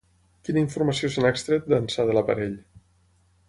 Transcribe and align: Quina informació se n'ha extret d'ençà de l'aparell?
Quina 0.47 0.61
informació 0.63 1.11
se 1.17 1.23
n'ha 1.25 1.31
extret 1.37 1.69
d'ençà 1.75 2.09
de 2.11 2.19
l'aparell? 2.19 2.57